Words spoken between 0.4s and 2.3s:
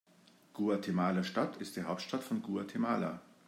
Guatemala-Stadt ist die Hauptstadt